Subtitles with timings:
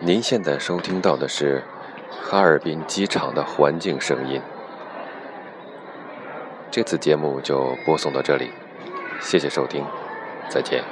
[0.00, 1.62] 您现在收听到的是
[2.10, 4.40] 哈尔滨机场的环境声音。
[6.70, 8.50] 这次节目就播送到这里
[9.20, 9.84] 谢谢收听
[10.48, 10.82] 再见。